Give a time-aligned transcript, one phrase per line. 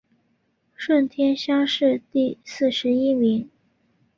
[0.75, 3.47] 顺天乡试第四十一名。